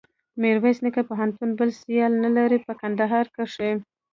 [0.41, 3.71] میرویس نیکه پوهنتون بل سیال نلري په کندهار کښي.